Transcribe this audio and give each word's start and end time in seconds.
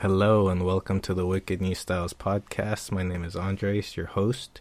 Hello 0.00 0.48
and 0.48 0.64
welcome 0.64 1.00
to 1.02 1.14
the 1.14 1.26
Wicked 1.26 1.60
New 1.60 1.76
Styles 1.76 2.12
podcast. 2.12 2.90
My 2.90 3.04
name 3.04 3.22
is 3.22 3.36
Andres, 3.36 3.96
your 3.96 4.06
host. 4.06 4.60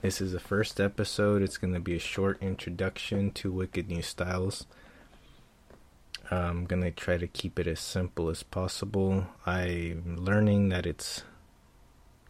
This 0.00 0.20
is 0.20 0.32
the 0.32 0.40
first 0.40 0.80
episode. 0.80 1.42
It's 1.42 1.58
going 1.58 1.74
to 1.74 1.80
be 1.80 1.96
a 1.96 1.98
short 1.98 2.38
introduction 2.40 3.30
to 3.32 3.52
Wicked 3.52 3.88
New 3.88 4.00
Styles. 4.00 4.64
I'm 6.30 6.64
going 6.64 6.82
to 6.82 6.90
try 6.90 7.18
to 7.18 7.26
keep 7.26 7.58
it 7.58 7.66
as 7.66 7.80
simple 7.80 8.30
as 8.30 8.42
possible. 8.42 9.26
I'm 9.44 10.16
learning 10.16 10.70
that 10.70 10.86
it's 10.86 11.22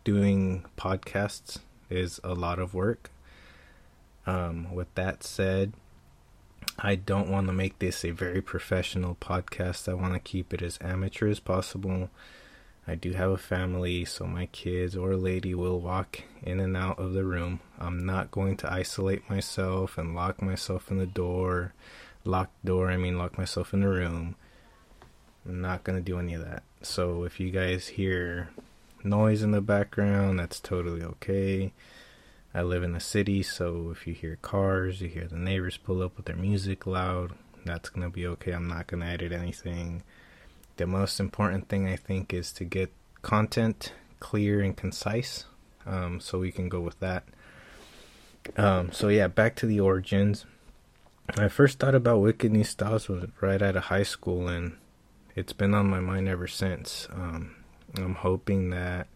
doing 0.02 0.64
podcasts 0.76 1.58
is 1.90 2.18
a 2.24 2.34
lot 2.34 2.58
of 2.58 2.74
work. 2.74 3.10
Um, 4.26 4.74
with 4.74 4.92
that 4.96 5.22
said, 5.22 5.74
I 6.80 6.94
don't 6.94 7.28
want 7.28 7.48
to 7.48 7.52
make 7.52 7.80
this 7.80 8.04
a 8.04 8.12
very 8.12 8.40
professional 8.40 9.16
podcast. 9.16 9.88
I 9.88 9.94
want 9.94 10.14
to 10.14 10.20
keep 10.20 10.54
it 10.54 10.62
as 10.62 10.78
amateur 10.80 11.28
as 11.28 11.40
possible. 11.40 12.08
I 12.86 12.94
do 12.94 13.14
have 13.14 13.32
a 13.32 13.36
family, 13.36 14.04
so 14.04 14.26
my 14.26 14.46
kids 14.46 14.96
or 14.96 15.16
lady 15.16 15.54
will 15.54 15.80
walk 15.80 16.22
in 16.40 16.60
and 16.60 16.76
out 16.76 17.00
of 17.00 17.14
the 17.14 17.24
room. 17.24 17.58
I'm 17.80 18.06
not 18.06 18.30
going 18.30 18.56
to 18.58 18.72
isolate 18.72 19.28
myself 19.28 19.98
and 19.98 20.14
lock 20.14 20.40
myself 20.40 20.88
in 20.88 20.98
the 20.98 21.06
door. 21.06 21.74
Lock 22.24 22.50
door, 22.64 22.90
I 22.90 22.96
mean 22.96 23.18
lock 23.18 23.36
myself 23.36 23.74
in 23.74 23.80
the 23.80 23.88
room. 23.88 24.36
I'm 25.44 25.60
not 25.60 25.82
going 25.82 25.98
to 25.98 26.04
do 26.04 26.20
any 26.20 26.34
of 26.34 26.44
that. 26.44 26.62
So 26.82 27.24
if 27.24 27.40
you 27.40 27.50
guys 27.50 27.88
hear 27.88 28.50
noise 29.02 29.42
in 29.42 29.50
the 29.50 29.60
background, 29.60 30.38
that's 30.38 30.60
totally 30.60 31.02
okay. 31.02 31.72
I 32.58 32.62
live 32.62 32.82
in 32.82 32.92
the 32.92 33.00
city, 33.00 33.42
so 33.42 33.90
if 33.92 34.06
you 34.06 34.14
hear 34.14 34.36
cars, 34.42 35.00
you 35.00 35.08
hear 35.08 35.26
the 35.28 35.36
neighbors 35.36 35.76
pull 35.76 36.02
up 36.02 36.16
with 36.16 36.26
their 36.26 36.36
music 36.36 36.86
loud, 36.86 37.32
that's 37.64 37.88
going 37.88 38.02
to 38.02 38.12
be 38.12 38.26
okay. 38.26 38.52
I'm 38.52 38.68
not 38.68 38.88
going 38.88 39.00
to 39.00 39.06
edit 39.06 39.32
anything 39.32 40.02
the 40.78 40.86
most 40.86 41.20
important 41.20 41.68
thing 41.68 41.86
I 41.86 41.96
think 41.96 42.32
is 42.32 42.52
to 42.54 42.64
get 42.64 42.90
content 43.20 43.92
clear 44.20 44.60
and 44.60 44.76
concise. 44.76 45.44
Um, 45.84 46.20
so 46.20 46.38
we 46.38 46.50
can 46.50 46.68
go 46.68 46.80
with 46.80 46.98
that. 47.00 47.24
Um, 48.56 48.90
so 48.92 49.08
yeah, 49.08 49.28
back 49.28 49.54
to 49.56 49.66
the 49.66 49.80
origins. 49.80 50.46
I 51.36 51.48
first 51.48 51.78
thought 51.78 51.94
about 51.94 52.20
Wicked 52.20 52.50
New 52.50 52.64
Styles 52.64 53.08
was 53.08 53.28
right 53.40 53.60
out 53.60 53.76
of 53.76 53.84
high 53.84 54.02
school, 54.02 54.48
and 54.48 54.76
it's 55.34 55.52
been 55.52 55.74
on 55.74 55.90
my 55.90 56.00
mind 56.00 56.28
ever 56.28 56.46
since. 56.46 57.06
Um, 57.12 57.56
I'm 57.96 58.14
hoping 58.14 58.70
that 58.70 59.08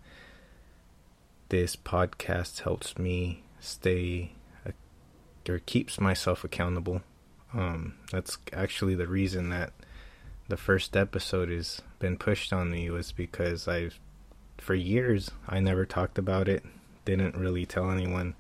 this 1.53 1.77
podcast 1.77 2.61
helps 2.63 2.97
me 2.97 3.43
stay 3.61 4.33
uh, 4.67 4.71
or 5.47 5.59
keeps 5.59 6.01
myself 6.01 6.45
accountable. 6.45 7.03
Um, 7.53 7.93
that's 8.11 8.39
actually 8.55 8.95
the 8.95 9.07
reason 9.07 9.51
that 9.51 9.75
the 10.49 10.57
first 10.57 10.97
episode 10.97 11.51
has 11.51 11.83
been 11.99 12.17
pushed 12.17 12.55
on 12.55 12.71
me 12.71 12.89
was 12.89 13.13
because 13.13 13.69
I, 13.69 13.91
for 14.57 14.75
years, 14.75 15.31
I 15.47 15.61
never 15.61 15.85
talked 15.85 16.17
about 16.17 16.49
it. 16.49 16.65
Didn't 17.05 17.37
really 17.37 17.67
tell 17.67 17.91
anyone 17.91 18.35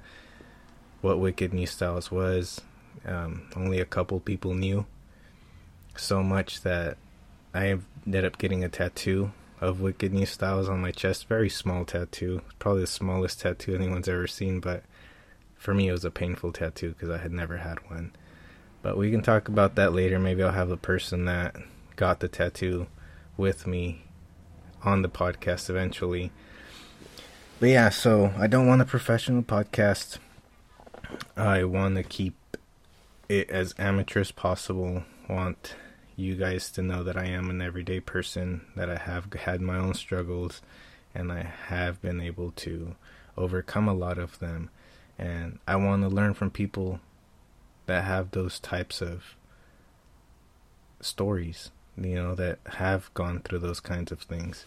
what 1.03 1.21
Wicked 1.21 1.53
New 1.53 1.67
Styles 1.67 2.11
was. 2.11 2.63
Um, 3.05 3.51
only 3.55 3.79
a 3.79 3.85
couple 3.85 4.21
people 4.21 4.55
knew. 4.55 4.87
So 5.99 6.23
much 6.23 6.63
that 6.63 6.97
I 7.53 7.79
ended 8.07 8.25
up 8.25 8.39
getting 8.39 8.65
a 8.65 8.71
tattoo 8.71 9.33
of 9.63 9.81
Wicked 9.81 10.13
New 10.13 10.27
Styles 10.27 10.69
on 10.69 10.81
my 10.81 10.91
chest. 10.91 11.29
Very 11.29 11.49
small 11.49 11.85
tattoo. 11.85 12.43
Probably 12.59 12.81
the 12.81 12.89
smallest 12.89 13.41
tattoo 13.41 13.77
anyone's 13.77 14.09
ever 14.09 14.27
seen, 14.27 14.59
but 14.59 14.83
for 15.55 15.73
me 15.73 15.89
it 15.89 15.93
was 15.93 16.05
a 16.05 16.11
painful 16.11 16.53
tattoo 16.53 16.91
because 16.91 17.09
I 17.09 17.19
had 17.19 17.31
never 17.31 17.59
had 17.59 17.79
one. 17.89 18.13
But 18.83 18.99
we 18.99 19.13
can 19.13 19.23
talk 19.23 19.47
about 19.47 19.77
that 19.77 19.93
later. 19.93 20.19
Maybe 20.19 20.43
I'll 20.43 20.51
have 20.51 20.73
a 20.73 20.77
person 20.77 21.27
that 21.27 21.55
got 21.95 22.19
the 22.19 22.27
tattoo 22.27 22.89
with 23.37 23.65
me 23.65 24.03
on 24.83 25.03
the 25.03 25.09
podcast 25.09 25.71
eventually. 25.71 26.33
But 27.61 27.69
yeah, 27.69 27.91
so 27.91 28.35
I 28.37 28.49
don't 28.49 28.67
want 28.67 28.83
a 28.83 28.85
professional 28.85 29.45
podcast. 29.45 30.19
I 31.37 31.63
want 31.63 31.95
to 31.95 32.03
keep 32.03 32.35
it 33.29 33.49
as 33.49 33.77
amateur 33.79 34.23
as 34.23 34.33
possible. 34.33 35.05
Want 35.29 35.77
you 36.17 36.37
guys 36.37 36.71
to 36.73 36.83
know 36.83 37.03
that 37.03 37.17
I 37.17 37.27
am 37.27 37.51
an 37.51 37.61
everyday 37.61 38.01
person, 38.01 38.63
that 38.77 38.91
I 38.91 38.97
have 38.97 39.33
had 39.33 39.61
my 39.61 39.77
own 39.77 39.95
struggles, 39.95 40.63
and 41.15 41.33
I 41.33 41.43
have 41.43 42.01
been 42.03 42.21
able 42.21 42.53
to 42.53 42.97
overcome 43.37 43.89
a 43.89 43.95
lot 43.95 44.19
of 44.19 44.39
them. 44.39 44.71
And 45.19 45.59
I 45.67 45.77
want 45.77 46.03
to 46.03 46.09
learn 46.09 46.35
from 46.35 46.51
people 46.51 47.01
that 47.87 48.05
have 48.05 48.31
those 48.31 48.59
types 48.59 49.01
of 49.01 49.37
stories 51.01 51.71
you 51.97 52.15
know, 52.15 52.35
that 52.35 52.59
have 52.67 53.13
gone 53.15 53.41
through 53.41 53.59
those 53.59 53.81
kinds 53.81 54.13
of 54.13 54.21
things. 54.21 54.65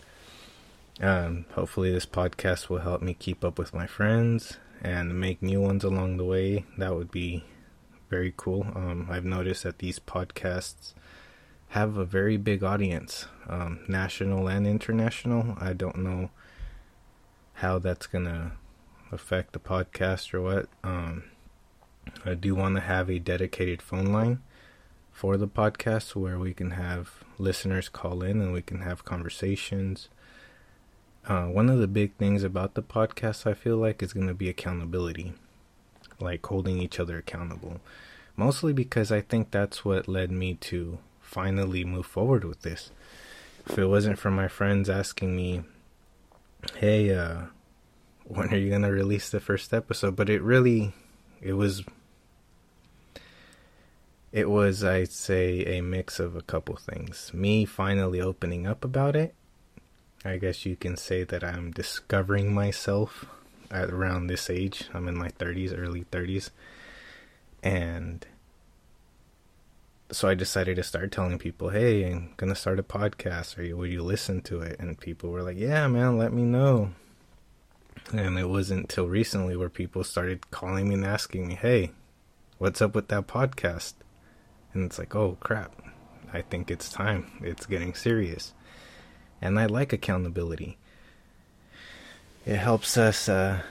Um, 1.01 1.45
hopefully, 1.51 1.91
this 1.91 2.05
podcast 2.05 2.69
will 2.69 2.79
help 2.79 3.01
me 3.01 3.13
keep 3.13 3.43
up 3.43 3.57
with 3.59 3.73
my 3.73 3.87
friends 3.87 4.57
and 4.81 5.19
make 5.19 5.41
new 5.41 5.61
ones 5.61 5.83
along 5.83 6.17
the 6.17 6.25
way. 6.25 6.65
That 6.77 6.95
would 6.95 7.11
be 7.11 7.43
very 8.09 8.33
cool. 8.35 8.67
Um, 8.75 9.07
I've 9.09 9.25
noticed 9.25 9.63
that 9.63 9.79
these 9.79 9.99
podcasts 9.99 10.93
have 11.69 11.97
a 11.97 12.05
very 12.05 12.37
big 12.37 12.63
audience, 12.63 13.25
um, 13.47 13.79
national 13.87 14.47
and 14.47 14.65
international. 14.65 15.57
I 15.59 15.73
don't 15.73 15.97
know 15.97 16.29
how 17.55 17.79
that's 17.79 18.07
gonna 18.07 18.53
affect 19.11 19.53
the 19.53 19.59
podcast 19.59 20.33
or 20.33 20.41
what. 20.41 20.69
Um, 20.83 21.23
I 22.25 22.35
do 22.35 22.55
want 22.55 22.75
to 22.75 22.81
have 22.81 23.09
a 23.09 23.19
dedicated 23.19 23.81
phone 23.81 24.07
line 24.07 24.41
for 25.11 25.37
the 25.37 25.47
podcast 25.47 26.15
where 26.15 26.37
we 26.37 26.53
can 26.53 26.71
have 26.71 27.23
listeners 27.37 27.89
call 27.89 28.21
in 28.21 28.41
and 28.41 28.51
we 28.53 28.61
can 28.61 28.81
have 28.81 29.05
conversations. 29.05 30.09
Uh, 31.25 31.45
one 31.45 31.69
of 31.69 31.79
the 31.79 31.87
big 31.87 32.13
things 32.17 32.43
about 32.43 32.75
the 32.75 32.83
podcast, 32.83 33.47
I 33.49 33.53
feel 33.53 33.77
like, 33.77 34.03
is 34.03 34.13
going 34.13 34.27
to 34.27 34.33
be 34.33 34.49
accountability, 34.49 35.33
like 36.19 36.45
holding 36.45 36.77
each 36.79 36.99
other 36.99 37.17
accountable. 37.17 37.79
Mostly 38.35 38.73
because 38.73 39.11
I 39.11 39.21
think 39.21 39.51
that's 39.51 39.85
what 39.85 40.07
led 40.07 40.31
me 40.31 40.55
to 40.55 40.99
finally 41.25 41.83
move 41.83 42.05
forward 42.05 42.43
with 42.43 42.61
this. 42.61 42.91
If 43.67 43.77
it 43.77 43.87
wasn't 43.87 44.19
for 44.19 44.31
my 44.31 44.47
friends 44.47 44.89
asking 44.89 45.35
me, 45.35 45.63
hey, 46.75 47.13
uh, 47.13 47.41
when 48.25 48.53
are 48.53 48.57
you 48.57 48.69
to 48.69 48.87
release 48.87 49.29
the 49.29 49.39
first 49.39 49.73
episode? 49.73 50.15
But 50.15 50.29
it 50.29 50.41
really, 50.41 50.93
it 51.41 51.53
was 51.53 51.83
it 54.35 54.49
was, 54.49 54.83
I'd 54.83 55.13
say, 55.13 55.63
a 55.77 55.81
mix 55.81 56.19
of 56.19 56.35
a 56.35 56.41
couple 56.41 56.75
things. 56.75 57.31
Me 57.33 57.63
finally 57.63 58.19
opening 58.19 58.67
up 58.67 58.83
about 58.83 59.15
it. 59.15 59.33
I 60.25 60.35
guess 60.35 60.65
you 60.65 60.75
can 60.75 60.97
say 60.97 61.23
that 61.23 61.41
I'm 61.41 61.71
discovering 61.71 62.53
myself 62.53 63.25
at 63.71 63.91
around 63.91 64.27
this 64.27 64.49
age. 64.49 64.89
I'm 64.93 65.07
in 65.07 65.17
my 65.17 65.29
30s, 65.29 65.73
early 65.77 66.03
30s. 66.11 66.49
And 67.63 68.25
so 70.11 70.27
I 70.27 70.35
decided 70.35 70.75
to 70.75 70.83
start 70.83 71.11
telling 71.11 71.37
people, 71.39 71.69
hey, 71.69 72.11
I'm 72.11 72.33
to 72.37 72.55
start 72.55 72.79
a 72.79 72.83
podcast. 72.83 73.57
Or 73.57 73.75
will 73.75 73.87
you 73.87 74.03
listen 74.03 74.41
to 74.43 74.61
it? 74.61 74.79
And 74.79 74.99
people 74.99 75.31
were 75.31 75.43
like, 75.43 75.57
yeah, 75.57 75.87
man, 75.87 76.17
let 76.17 76.33
me 76.33 76.43
know. 76.43 76.91
And 78.11 78.37
it 78.37 78.49
wasn't 78.49 78.81
until 78.81 79.07
recently 79.07 79.55
where 79.55 79.69
people 79.69 80.03
started 80.03 80.51
calling 80.51 80.89
me 80.89 80.95
and 80.95 81.05
asking 81.05 81.47
me, 81.47 81.55
hey, 81.55 81.91
what's 82.59 82.81
up 82.81 82.93
with 82.93 83.07
that 83.07 83.27
podcast? 83.27 83.93
and 84.75 84.83
it's 84.83 84.99
like, 84.99 85.15
oh 85.15 85.37
crap, 85.39 85.81
I 86.33 86.41
think 86.41 86.69
it's 86.69 86.91
time. 86.91 87.31
It's 87.41 87.65
getting 87.65 87.95
serious. 87.95 88.53
And 89.41 89.57
I 89.57 89.65
like 89.65 89.93
accountability. 89.93 90.77
It 92.45 92.57
helps 92.57 92.97
us 92.97 93.27
uh, 93.27 93.61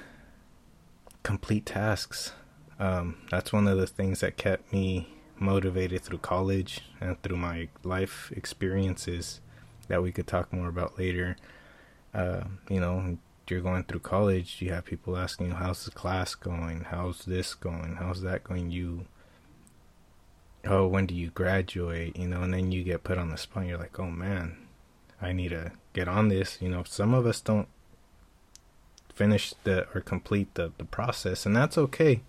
complete 1.23 1.67
tasks. 1.67 2.33
Um, 2.81 3.19
that's 3.31 3.53
one 3.53 3.69
of 3.69 3.79
the 3.79 3.87
things 3.87 4.21
that 4.21 4.37
kept 4.37 4.73
me 4.73 5.09
motivated 5.39 6.03
through 6.03 6.19
college 6.19 6.81
and 7.01 7.21
through 7.23 7.37
my 7.37 7.69
life 7.83 8.33
experiences 8.37 9.41
that 9.89 10.03
we 10.03 10.13
could 10.13 10.27
talk 10.27 10.53
more 10.53 10.69
about 10.69 10.99
later. 10.99 11.37
Uh, 12.13 12.45
you 12.69 12.81
know, 12.81 13.19
you're 13.49 13.61
going 13.61 13.85
through 13.85 14.01
college, 14.01 14.57
you 14.61 14.73
have 14.73 14.85
people 14.85 15.17
asking 15.17 15.49
you, 15.49 15.55
how's 15.55 15.85
the 15.85 15.91
class 15.91 16.35
going? 16.35 16.85
How's 16.89 17.25
this 17.25 17.55
going? 17.55 17.97
How's 17.97 18.23
that 18.23 18.45
going? 18.45 18.71
You 18.71 19.07
oh, 20.67 20.87
when 20.87 21.07
do 21.07 21.15
you 21.15 21.31
graduate? 21.31 22.17
You 22.17 22.29
know, 22.29 22.43
and 22.43 22.55
then 22.55 22.73
you 22.73 22.83
get 22.83 23.05
put 23.05 23.19
on 23.19 23.31
the 23.31 23.37
spot. 23.37 23.67
You're 23.67 23.79
like, 23.79 23.99
oh 23.99 24.11
man, 24.11 24.57
I 25.21 25.33
need 25.33 25.51
to 25.51 25.73
get 25.93 26.09
on 26.09 26.29
this. 26.29 26.59
You 26.63 26.71
know, 26.71 26.85
some 26.85 27.13
of 27.13 27.27
us 27.27 27.41
don't 27.41 27.69
finish 29.13 29.55
the 29.65 29.87
or 29.95 30.01
complete 30.01 30.55
the, 30.55 30.73
the 30.79 30.85
process, 30.85 31.45
and 31.45 31.55
that's 31.55 31.77
okay 31.77 32.23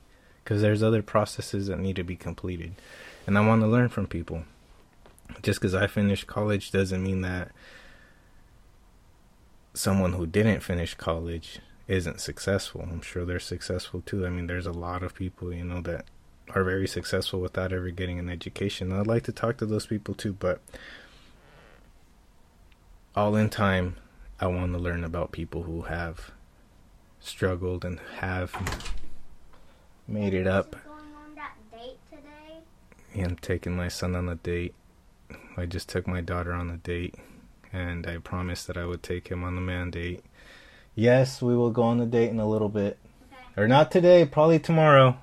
because 0.45 0.62
there's 0.62 0.83
other 0.83 1.01
processes 1.01 1.65
that 1.68 1.80
need 1.80 1.95
to 1.95 2.03
be 2.03 2.15
completed. 2.15 2.75
And 3.25 3.36
I 3.36 3.45
want 3.45 3.63
to 3.63 3.68
learn 3.68 3.89
from 3.89 4.06
people. 4.06 4.44
Just 5.42 5.59
because 5.59 5.74
I 5.74 5.88
finished 5.88 6.27
college 6.27 6.69
doesn't 6.69 7.03
mean 7.03 7.21
that 7.21 7.51
someone 9.74 10.13
who 10.13 10.27
didn't 10.27 10.59
finish 10.62 10.94
college 10.94 11.62
isn't 11.88 12.21
successful. 12.21 12.81
I'm 12.83 13.01
sure 13.01 13.25
they're 13.25 13.39
successful 13.39 14.03
too. 14.06 14.24
I 14.24 14.30
mean, 14.30 14.45
there's 14.45 14.68
a 14.68 14.71
lot 14.71 15.01
of 15.01 15.15
people, 15.15 15.51
you 15.51 15.63
know, 15.63 15.81
that 15.81 16.06
are 16.53 16.63
very 16.63 16.88
successful 16.88 17.42
without 17.42 17.74
ever 17.74 17.89
getting 17.89 18.19
an 18.19 18.30
education. 18.30 18.92
I'd 18.92 19.07
like 19.07 19.24
to 19.24 19.31
talk 19.31 19.57
to 19.57 19.65
those 19.65 19.88
people 19.88 20.13
too, 20.13 20.33
but 20.33 20.62
all 23.15 23.36
in 23.36 23.50
time, 23.50 23.95
I 24.39 24.45
want 24.45 24.74
to 24.74 24.77
learn 24.77 25.03
about 25.03 25.31
people 25.31 25.63
who 25.63 25.83
have 25.83 26.30
struggled 27.19 27.83
and 27.83 28.00
have 28.19 28.53
made 30.07 30.34
it 30.34 30.48
up. 30.48 30.75
Yeah, 33.13 33.25
I'm 33.25 33.38
taking 33.38 33.75
my 33.75 33.88
son 33.88 34.13
on 34.13 34.28
a 34.28 34.36
date. 34.36 34.74
I 35.56 35.66
just 35.66 35.88
took 35.88 36.06
my 36.06 36.19
daughter 36.19 36.52
on 36.52 36.69
a 36.69 36.75
date, 36.75 37.16
and 37.72 38.06
I 38.06 38.18
promised 38.18 38.68
that 38.68 38.75
I 38.75 38.86
would 38.86 39.02
take 39.02 39.30
him 39.30 39.42
on 39.42 39.56
the 39.56 39.62
man 39.62 39.90
date. 39.90 40.22
Yes, 40.96 41.42
we 41.42 41.56
will 41.56 41.72
go 41.72 41.84
on 41.84 41.98
the 41.98 42.06
date 42.06 42.30
in 42.30 42.40
a 42.40 42.48
little 42.48 42.68
bit. 42.68 42.98
Okay. 43.31 43.62
Or 43.62 43.68
not 43.69 43.90
today, 43.90 44.25
probably 44.25 44.60
tomorrow. 44.60 45.18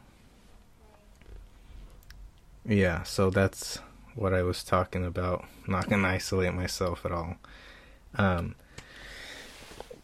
Yeah, 2.65 3.03
so 3.03 3.29
that's 3.29 3.79
what 4.15 4.33
I 4.33 4.43
was 4.43 4.65
talking 4.65 5.05
about. 5.05 5.45
I'm 5.67 5.73
not 5.73 5.91
gonna 5.91 6.09
isolate 6.09 6.55
myself 6.55 7.05
at 7.05 7.13
all. 7.13 7.37
Um, 8.15 8.55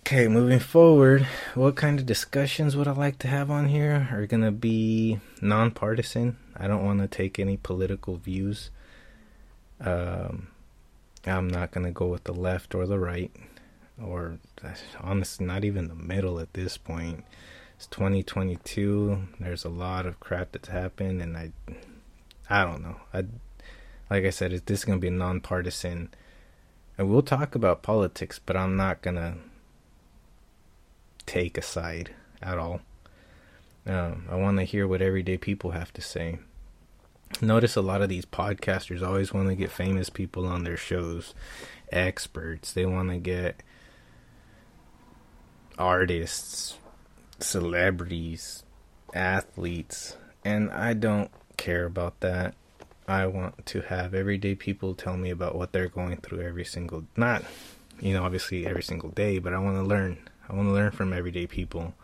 okay, 0.08 0.26
moving 0.26 0.58
forward, 0.58 1.26
what 1.55 1.76
kind 1.76 2.00
of 2.00 2.06
discussions 2.06 2.75
would 2.75 2.88
I 2.88 2.93
like 2.93 3.19
to 3.19 3.28
have 3.28 3.50
on 3.50 3.69
here 3.69 4.08
are 4.10 4.25
gonna 4.25 4.50
be 4.50 5.20
nonpartisan. 5.43 6.38
I 6.56 6.66
don't 6.66 6.82
want 6.82 7.00
to 7.00 7.08
take 7.08 7.38
any 7.38 7.58
political 7.58 8.16
views. 8.16 8.70
Um, 9.78 10.49
I'm 11.26 11.46
not 11.46 11.72
gonna 11.72 11.90
go 11.90 12.06
with 12.06 12.25
the 12.25 12.32
left 12.32 12.75
or 12.75 12.87
the 12.87 12.99
right, 12.99 13.31
or 14.02 14.38
honestly, 14.99 15.44
not 15.44 15.62
even 15.62 15.88
the 15.88 15.94
middle 15.94 16.40
at 16.40 16.54
this 16.54 16.78
point. 16.78 17.22
It's 17.76 17.87
2022. 17.88 19.25
There's 19.38 19.66
a 19.66 19.69
lot 19.69 20.06
of 20.06 20.20
crap 20.20 20.52
that's 20.52 20.69
happened, 20.69 21.20
and 21.20 21.37
I 21.37 21.52
I 22.49 22.64
don't 22.64 22.82
know. 22.82 22.96
I 23.12 23.25
like 24.08 24.25
I 24.25 24.31
said, 24.31 24.54
is 24.54 24.62
this 24.62 24.78
is 24.78 24.84
gonna 24.87 25.00
be 25.00 25.11
nonpartisan, 25.11 26.08
and 26.96 27.11
we'll 27.11 27.20
talk 27.20 27.54
about 27.54 27.82
politics, 27.82 28.40
but 28.43 28.56
I'm 28.56 28.75
not 28.75 29.02
gonna 29.02 29.37
take 31.28 31.58
a 31.58 31.62
side 31.62 32.10
at 32.42 32.58
all. 32.58 32.80
Um, 33.86 34.26
I 34.30 34.34
want 34.34 34.58
to 34.58 34.64
hear 34.64 34.88
what 34.88 35.02
everyday 35.02 35.36
people 35.36 35.70
have 35.72 35.92
to 35.92 36.00
say. 36.00 36.38
Notice 37.42 37.76
a 37.76 37.82
lot 37.82 38.02
of 38.02 38.08
these 38.08 38.25
podcasters 38.25 39.06
always 39.06 39.32
want 39.32 39.48
to 39.48 39.54
get 39.54 39.70
famous 39.70 40.08
people 40.08 40.46
on 40.46 40.64
their 40.64 40.78
shows, 40.78 41.34
experts. 41.92 42.72
They 42.72 42.86
want 42.86 43.10
to 43.10 43.19
get 43.19 43.62
artists, 45.78 46.78
celebrities, 47.38 48.64
athletes, 49.14 50.16
and 50.44 50.70
I 50.70 50.94
don't 50.94 51.30
care 51.58 51.84
about 51.84 52.20
that. 52.20 52.54
I 53.06 53.26
want 53.26 53.66
to 53.66 53.82
have 53.82 54.14
everyday 54.14 54.54
people 54.54 54.94
tell 54.94 55.16
me 55.16 55.30
about 55.30 55.54
what 55.54 55.72
they're 55.72 55.88
going 55.88 56.19
through 56.19 56.42
every 56.42 56.64
single 56.64 57.04
not 57.16 57.42
you 58.00 58.12
know 58.12 58.22
obviously 58.22 58.66
every 58.66 58.82
single 58.82 59.10
day, 59.10 59.38
but 59.38 59.52
I 59.52 59.58
want 59.58 59.76
to 59.76 59.82
learn. 59.82 60.19
I 60.48 60.54
want 60.54 60.68
to 60.68 60.72
learn 60.72 60.92
from 60.92 61.12
everyday 61.12 61.46
people. 61.46 61.94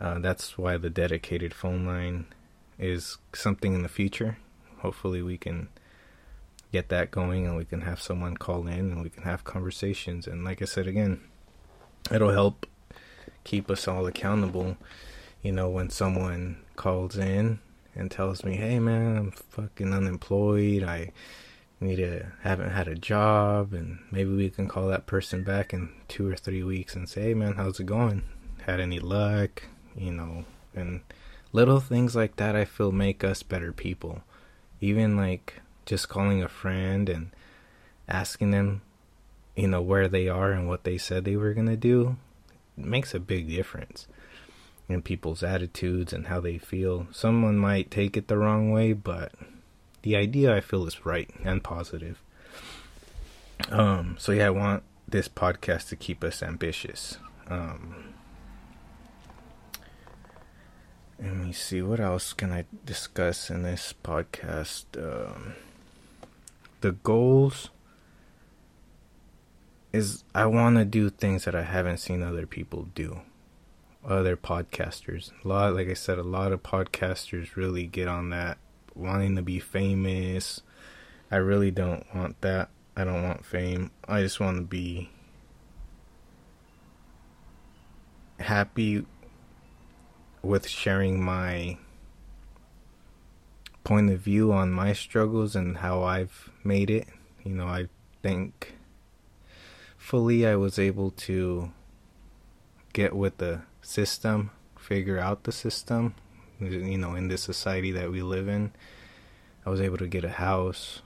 Uh, 0.00 0.18
that's 0.18 0.56
why 0.56 0.76
the 0.76 0.90
dedicated 0.90 1.52
phone 1.52 1.86
line 1.86 2.26
is 2.78 3.18
something 3.34 3.74
in 3.74 3.82
the 3.82 3.88
future. 3.88 4.38
Hopefully, 4.78 5.22
we 5.22 5.36
can 5.36 5.68
get 6.72 6.88
that 6.88 7.10
going 7.10 7.46
and 7.46 7.56
we 7.56 7.64
can 7.64 7.82
have 7.82 8.00
someone 8.00 8.36
call 8.36 8.66
in 8.66 8.90
and 8.90 9.02
we 9.02 9.10
can 9.10 9.22
have 9.22 9.44
conversations. 9.44 10.26
And 10.26 10.44
like 10.44 10.60
I 10.60 10.64
said 10.66 10.86
again, 10.86 11.20
it'll 12.10 12.32
help 12.32 12.66
keep 13.44 13.70
us 13.70 13.86
all 13.88 14.06
accountable. 14.06 14.76
You 15.42 15.52
know, 15.52 15.68
when 15.68 15.90
someone 15.90 16.58
calls 16.76 17.16
in 17.16 17.60
and 17.94 18.10
tells 18.10 18.44
me, 18.44 18.56
"Hey 18.56 18.78
man, 18.78 19.16
I'm 19.16 19.30
fucking 19.30 19.92
unemployed. 19.92 20.82
I 20.82 21.12
need 21.80 21.96
to 21.96 22.26
haven't 22.42 22.70
had 22.70 22.88
a 22.88 22.94
job." 22.94 23.72
And 23.72 23.98
maybe 24.10 24.34
we 24.34 24.50
can 24.50 24.68
call 24.68 24.88
that 24.88 25.06
person 25.06 25.42
back 25.42 25.72
in 25.72 25.90
2 26.08 26.28
or 26.28 26.36
3 26.36 26.62
weeks 26.62 26.94
and 26.94 27.08
say, 27.08 27.22
"Hey 27.22 27.34
man, 27.34 27.54
how's 27.54 27.80
it 27.80 27.86
going? 27.86 28.22
Had 28.62 28.80
any 28.80 28.98
luck?" 28.98 29.62
You 29.96 30.12
know, 30.12 30.44
and 30.74 31.00
little 31.52 31.80
things 31.80 32.14
like 32.14 32.36
that 32.36 32.54
I 32.56 32.64
feel 32.64 32.92
make 32.92 33.24
us 33.24 33.42
better 33.42 33.72
people. 33.72 34.22
Even 34.80 35.16
like 35.16 35.60
just 35.86 36.08
calling 36.08 36.42
a 36.42 36.48
friend 36.48 37.08
and 37.08 37.30
asking 38.08 38.50
them, 38.50 38.82
you 39.54 39.66
know, 39.68 39.80
where 39.80 40.08
they 40.08 40.28
are 40.28 40.52
and 40.52 40.68
what 40.68 40.84
they 40.84 40.98
said 40.98 41.24
they 41.24 41.36
were 41.36 41.54
going 41.54 41.66
to 41.66 41.76
do 41.76 42.16
makes 42.76 43.14
a 43.14 43.20
big 43.20 43.48
difference 43.48 44.06
in 44.88 45.00
people's 45.00 45.42
attitudes 45.42 46.12
and 46.12 46.26
how 46.26 46.40
they 46.40 46.58
feel. 46.58 47.06
Someone 47.10 47.56
might 47.56 47.90
take 47.90 48.16
it 48.16 48.28
the 48.28 48.36
wrong 48.36 48.70
way, 48.70 48.92
but 48.92 49.32
the 50.02 50.16
idea 50.16 50.54
I 50.54 50.60
feel 50.60 50.86
is 50.86 51.04
right 51.04 51.30
and 51.44 51.62
positive. 51.62 52.22
Um, 53.70 54.16
so 54.18 54.32
yeah, 54.32 54.46
I 54.46 54.50
want 54.50 54.82
this 55.08 55.28
podcast 55.28 55.88
to 55.88 55.96
keep 55.96 56.22
us 56.22 56.42
ambitious. 56.42 57.18
Um, 57.48 58.14
let 61.18 61.34
me 61.34 61.52
see 61.52 61.80
what 61.82 62.00
else 62.00 62.32
can 62.32 62.52
I 62.52 62.64
discuss 62.84 63.50
in 63.50 63.62
this 63.62 63.94
podcast. 64.04 64.84
Um, 64.96 65.54
the 66.80 66.92
goals 66.92 67.70
is 69.92 70.24
I 70.34 70.46
want 70.46 70.76
to 70.76 70.84
do 70.84 71.08
things 71.08 71.44
that 71.46 71.54
I 71.54 71.62
haven't 71.62 71.98
seen 71.98 72.22
other 72.22 72.46
people 72.46 72.88
do 72.94 73.20
other 74.06 74.36
podcasters. 74.36 75.32
A 75.44 75.48
lot, 75.48 75.74
like 75.74 75.88
I 75.88 75.94
said, 75.94 76.18
a 76.18 76.22
lot 76.22 76.52
of 76.52 76.62
podcasters 76.62 77.56
really 77.56 77.86
get 77.86 78.06
on 78.06 78.30
that 78.30 78.58
wanting 78.96 79.36
to 79.36 79.42
be 79.42 79.58
famous. 79.58 80.60
I 81.30 81.36
really 81.36 81.70
don't 81.70 82.06
want 82.14 82.40
that. 82.40 82.70
I 82.96 83.04
don't 83.04 83.22
want 83.22 83.44
fame. 83.44 83.90
I 84.08 84.22
just 84.22 84.40
want 84.40 84.56
to 84.58 84.62
be 84.62 85.10
happy 88.38 89.04
with 90.42 90.68
sharing 90.68 91.22
my 91.22 91.78
point 93.84 94.10
of 94.10 94.20
view 94.20 94.52
on 94.52 94.72
my 94.72 94.92
struggles 94.92 95.54
and 95.54 95.78
how 95.78 96.02
I've 96.02 96.50
made 96.64 96.90
it. 96.90 97.08
You 97.44 97.52
know, 97.52 97.66
I 97.66 97.88
think 98.22 98.74
fully 99.96 100.46
I 100.46 100.56
was 100.56 100.78
able 100.78 101.10
to 101.12 101.72
get 102.92 103.14
with 103.14 103.38
the 103.38 103.62
system, 103.82 104.50
figure 104.78 105.18
out 105.18 105.44
the 105.44 105.52
system, 105.52 106.14
you 106.60 106.98
know, 106.98 107.14
in 107.14 107.28
this 107.28 107.42
society 107.42 107.92
that 107.92 108.10
we 108.10 108.22
live 108.22 108.48
in. 108.48 108.72
I 109.64 109.70
was 109.70 109.80
able 109.80 109.98
to 109.98 110.06
get 110.06 110.24
a 110.24 110.30
house, 110.30 111.02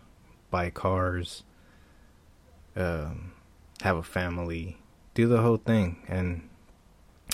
buy 0.51 0.71
cars, 0.71 1.45
um, 2.77 3.33
have 3.83 3.97
a 3.97 4.03
family, 4.03 4.77
do 5.15 5.27
the 5.29 5.41
whole 5.41 5.57
thing. 5.57 6.03
And 6.09 6.49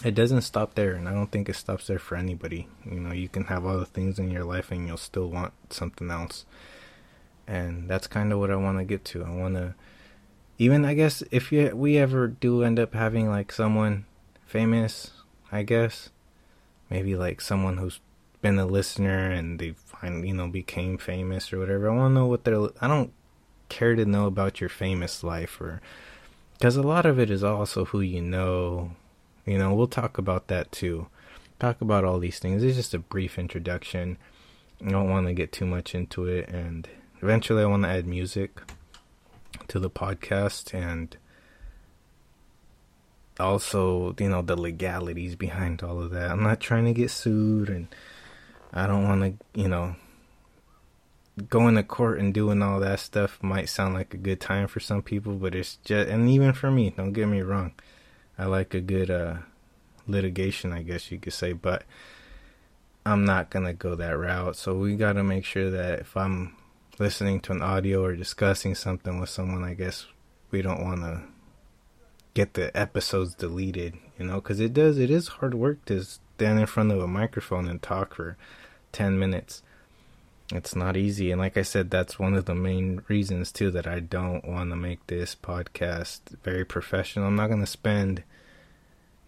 it 0.05 0.15
doesn't 0.15 0.43
stop 0.43 0.75
there. 0.75 0.93
And 0.93 1.09
I 1.09 1.13
don't 1.13 1.33
think 1.33 1.49
it 1.49 1.57
stops 1.57 1.89
there 1.89 1.99
for 1.99 2.17
anybody. 2.17 2.69
You 2.85 3.01
know, 3.01 3.13
you 3.13 3.29
can 3.29 3.45
have 3.45 3.67
all 3.67 3.79
the 3.79 3.87
things 3.87 4.19
in 4.19 4.31
your 4.31 4.45
life 4.45 4.71
and 4.71 4.87
you'll 4.87 4.97
still 4.97 5.29
want 5.29 5.53
something 5.71 6.11
else. 6.11 6.45
And 7.47 7.89
that's 7.89 8.07
kind 8.07 8.33
of 8.33 8.39
what 8.39 8.51
I 8.51 8.57
want 8.57 8.79
to 8.79 8.85
get 8.85 9.05
to. 9.07 9.25
I 9.25 9.31
want 9.31 9.55
to, 9.55 9.75
even 10.59 10.85
I 10.85 10.95
guess 10.95 11.23
if 11.31 11.51
we 11.51 11.99
ever 11.99 12.29
do 12.29 12.63
end 12.63 12.79
up 12.79 12.95
having 12.95 13.29
like 13.29 13.53
someone 13.53 14.05
famous 14.47 15.11
I 15.51 15.63
guess. 15.63 16.11
Maybe 16.91 17.17
like 17.17 17.41
someone 17.41 17.79
who's 17.79 18.01
been 18.47 18.59
a 18.61 18.67
listener 18.67 19.29
and 19.31 19.59
they 19.59 19.73
finally, 19.73 20.29
you 20.29 20.35
know, 20.35 20.47
became 20.47 20.97
famous 20.99 21.53
or 21.53 21.59
whatever. 21.59 21.91
I 21.91 21.97
want 21.97 22.11
to 22.11 22.15
know 22.15 22.27
what 22.27 22.45
they're. 22.45 22.69
I 22.81 22.87
don't 22.87 23.13
care 23.69 23.97
to 23.97 24.05
know 24.05 24.27
about 24.27 24.61
your 24.61 24.71
famous 24.71 25.25
life 25.25 25.61
or 25.61 25.81
because 26.55 26.77
a 26.77 26.83
lot 26.83 27.07
of 27.07 27.19
it 27.19 27.29
is 27.29 27.43
also 27.43 27.87
who 27.87 28.01
you 28.01 28.23
know. 28.23 28.93
You 29.45 29.59
know, 29.59 29.75
we'll 29.75 29.89
talk 29.89 30.17
about 30.19 30.47
that 30.47 30.71
too. 30.71 31.09
Talk 31.59 31.81
about 31.81 32.05
all 32.05 32.21
these 32.21 32.39
things. 32.39 32.63
It's 32.63 32.77
just 32.77 32.95
a 32.95 32.99
brief 32.99 33.39
introduction. 33.39 34.17
I 34.85 34.91
don't 34.91 35.11
want 35.11 35.27
to 35.27 35.33
get 35.33 35.53
too 35.53 35.67
much 35.67 35.95
into 35.95 36.27
it, 36.27 36.49
and 36.49 36.89
eventually, 37.23 37.63
I 37.63 37.67
want 37.67 37.83
to 37.85 37.89
add 37.89 38.07
music 38.07 38.61
to 39.69 39.81
the 39.81 39.91
podcast 39.91 40.75
and 40.75 41.17
also, 43.41 44.15
you 44.19 44.29
know, 44.29 44.43
the 44.43 44.57
legalities 44.57 45.35
behind 45.35 45.83
all 45.83 46.01
of 46.01 46.11
that. 46.11 46.31
I'm 46.31 46.43
not 46.43 46.61
trying 46.61 46.85
to 46.85 46.93
get 46.93 47.11
sued 47.11 47.69
and 47.69 47.89
I 48.73 48.87
don't 48.87 49.05
want 49.05 49.23
to, 49.23 49.61
you 49.61 49.69
know, 49.69 49.97
going 51.49 51.75
to 51.75 51.83
court 51.83 52.19
and 52.19 52.33
doing 52.33 52.63
all 52.63 52.81
that 52.81 53.01
stuff 53.01 53.43
might 53.43 53.69
sound 53.69 53.95
like 53.95 54.15
a 54.15 54.19
good 54.19 54.41
time 54.41 54.67
for 54.69 54.81
some 54.81 55.03
people, 55.03 55.35
but 55.35 55.55
it's 55.55 55.77
just, 55.85 56.09
and 56.09 56.29
even 56.31 56.53
for 56.53 56.71
me, 56.71 56.91
don't 56.91 57.13
get 57.13 57.29
me 57.29 57.43
wrong. 57.43 57.73
I 58.39 58.47
like 58.47 58.75
a 58.75 58.81
good 58.81 59.11
uh, 59.11 59.37
litigation, 60.07 60.73
I 60.73 60.83
guess 60.83 61.11
you 61.11 61.19
could 61.19 61.33
say, 61.33 61.53
but 61.53 61.85
I'm 63.05 63.25
not 63.25 63.51
going 63.51 63.67
to 63.67 63.73
go 63.73 63.95
that 63.95 64.19
route. 64.19 64.57
So 64.57 64.75
we 64.75 64.97
got 64.97 65.15
to 65.15 65.23
make 65.23 65.45
sure 65.45 65.71
that 65.71 66.01
if 66.01 66.17
I'm 66.17 66.57
listening 66.99 67.41
to 67.41 67.53
an 67.53 67.63
audio 67.63 68.03
or 68.03 68.17
discussing 68.17 68.75
something 68.75 69.21
with 69.21 69.29
someone, 69.29 69.63
I 69.63 69.75
guess 69.75 70.07
we 70.51 70.63
don't 70.63 70.83
want 70.83 71.03
to 71.03 71.23
get 72.35 72.55
the 72.55 72.75
episodes 72.77 73.35
deleted, 73.35 73.95
you 74.19 74.27
know, 74.27 74.37
because 74.37 74.61
it 74.61 74.73
does, 74.73 74.99
it 74.99 75.11
is 75.11 75.29
hard 75.29 75.55
work 75.55 75.85
to 75.87 76.05
stand 76.37 76.61
in 76.61 76.67
front 76.67 76.93
of 76.93 77.01
a 77.01 77.07
microphone 77.07 77.67
and 77.67 77.81
talk 77.81 78.15
for 78.15 78.37
10 78.93 79.19
minutes. 79.19 79.63
it's 80.53 80.77
not 80.77 80.95
easy. 80.95 81.31
And 81.31 81.41
like 81.41 81.57
I 81.57 81.63
said, 81.63 81.91
that's 81.91 82.19
one 82.19 82.35
of 82.35 82.45
the 82.45 82.55
main 82.55 83.01
reasons 83.09 83.51
too 83.51 83.71
that 83.71 83.87
I 83.87 84.01
don't 84.01 84.47
want 84.47 84.69
to 84.71 84.77
make 84.77 85.05
this 85.07 85.35
podcast 85.35 86.21
very 86.45 86.65
professional. 86.65 87.27
I'm 87.27 87.37
not 87.37 87.47
going 87.49 87.61
to 87.61 87.67
spend, 87.67 88.23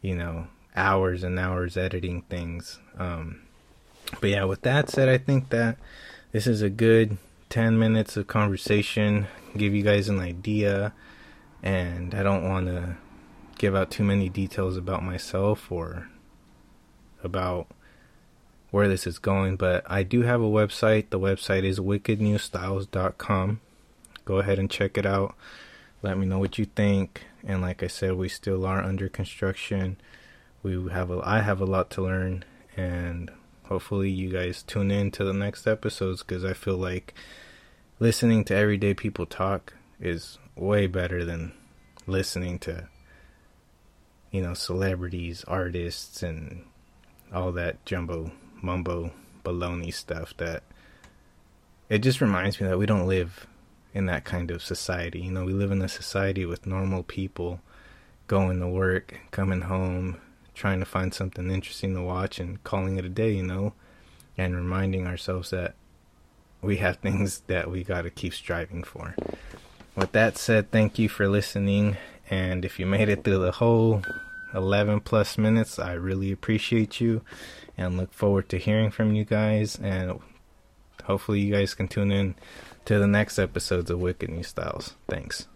you 0.03 0.15
know, 0.15 0.49
hours 0.77 1.23
and 1.23 1.39
hours 1.39 1.79
editing 1.79 2.23
things. 2.23 2.79
Um, 2.99 3.41
but 4.21 4.29
yeah, 4.29 4.45
with 4.45 4.61
that 4.63 4.91
said, 4.91 5.09
I 5.09 5.17
think 5.17 5.49
that 5.49 5.79
this 6.33 6.47
is 6.47 6.61
a 6.61 6.71
good 6.71 7.17
10 7.49 7.79
minutes 7.79 8.19
of 8.19 8.27
conversation, 8.27 9.27
give 9.57 9.75
you 9.75 9.83
guys 9.83 10.11
an 10.11 10.21
idea. 10.21 10.93
And 11.63 12.15
I 12.15 12.23
don't 12.23 12.47
want 12.47 12.67
to 12.67 12.97
give 13.57 13.75
out 13.75 13.91
too 13.91 14.05
many 14.05 14.29
details 14.29 14.77
about 14.77 15.03
myself 15.03 15.73
or 15.73 16.09
about 17.23 17.67
where 18.71 18.89
this 18.89 19.07
is 19.07 19.19
going, 19.19 19.57
but 19.57 19.85
I 19.91 20.03
do 20.03 20.23
have 20.23 20.41
a 20.41 20.45
website. 20.45 21.11
The 21.11 21.19
website 21.19 21.65
is 21.65 21.81
wickednewstyles.com. 21.81 23.61
Go 24.25 24.39
ahead 24.39 24.59
and 24.59 24.71
check 24.71 24.99
it 24.99 25.07
out. 25.07 25.35
Let 26.03 26.19
me 26.19 26.27
know 26.27 26.39
what 26.39 26.59
you 26.59 26.67
think. 26.67 27.25
And 27.47 27.63
like 27.63 27.83
I 27.83 27.87
said, 27.87 28.15
we 28.15 28.29
still 28.29 28.67
are 28.67 28.83
under 28.83 29.09
construction. 29.09 29.97
We 30.63 30.91
have 30.91 31.11
a, 31.11 31.21
I 31.25 31.41
have 31.41 31.61
a 31.61 31.67
lot 31.67 31.91
to 31.91 32.03
learn, 32.03 32.45
and 32.77 33.31
hopefully 33.65 34.11
you 34.11 34.31
guys 34.31 34.63
tune 34.63 34.91
in 34.91 35.11
to 35.13 35.25
the 35.25 35.33
next 35.33 35.67
episodes 35.67 36.23
because 36.23 36.45
I 36.45 36.53
feel 36.53 36.77
like 36.77 37.15
listening 38.01 38.45
to 38.45 38.57
everyday 38.57 38.93
people 38.93 39.25
talk 39.25 39.75
is 40.01 40.39
way 40.57 40.87
better 40.87 41.25
than 41.25 41.53
listening 42.07 42.59
to 42.59 42.89
you 44.31 44.43
know 44.43 44.55
celebrities, 44.55 45.45
artists, 45.47 46.23
and 46.23 46.65
all 47.33 47.53
that 47.53 47.85
jumbo 47.85 48.31
mumbo 48.63 49.13
baloney 49.45 49.93
stuff 49.93 50.37
that 50.37 50.63
it 51.89 51.99
just 51.99 52.21
reminds 52.21 52.61
me 52.61 52.67
that 52.67 52.79
we 52.79 52.87
don't 52.87 53.07
live 53.07 53.47
in 53.95 54.07
that 54.07 54.25
kind 54.25 54.51
of 54.51 54.63
society. 54.63 55.21
You 55.21 55.33
know, 55.33 55.45
we 55.45 55.53
live 55.53 55.73
in 55.73 55.83
a 55.83 55.89
society 55.89 56.45
with 56.45 56.67
normal 56.67 57.03
people 57.03 57.61
going 58.27 58.61
to 58.61 58.69
work, 58.69 59.19
coming 59.31 59.63
home, 59.63 60.19
trying 60.55 60.81
to 60.81 60.85
find 60.85 61.15
something 61.15 61.51
interesting 61.51 61.95
to 61.95 62.03
watch 62.03 62.39
and 62.39 62.63
calling 62.63 62.99
it 62.99 63.05
a 63.05 63.09
day, 63.09 63.33
you 63.33 63.43
know, 63.43 63.73
and 64.37 64.55
reminding 64.55 65.07
ourselves 65.07 65.51
that 65.51 65.75
we 66.61 66.77
have 66.77 66.97
things 66.99 67.43
that 67.47 67.71
we 67.71 67.83
got 67.83 68.03
to 68.03 68.11
keep 68.11 68.35
striving 68.35 68.85
for. 68.85 69.15
With 69.97 70.13
that 70.13 70.37
said, 70.37 70.71
thank 70.71 70.99
you 70.99 71.09
for 71.09 71.29
listening. 71.29 71.97
And 72.31 72.65
if 72.65 72.79
you 72.79 72.87
made 72.87 73.09
it 73.09 73.25
through 73.25 73.39
the 73.39 73.53
whole 73.53 74.03
11 74.55 75.01
plus 75.01 75.39
minutes, 75.39 75.79
I 75.79 75.93
really 75.93 76.33
appreciate 76.33 77.01
you 77.01 77.23
and 77.77 77.97
look 77.97 78.13
forward 78.13 78.49
to 78.51 78.59
hearing 78.59 78.91
from 78.91 79.15
you 79.15 79.25
guys. 79.25 79.77
And 79.77 80.21
hopefully, 81.05 81.41
you 81.41 81.55
guys 81.55 81.75
can 81.75 81.89
tune 81.89 82.11
in 82.11 82.35
to 82.85 82.99
the 82.99 83.07
next 83.07 83.39
episodes 83.39 83.91
of 83.91 84.01
Wicked 84.01 84.31
New 84.31 84.43
Styles. 84.43 84.95
Thanks. 85.09 85.47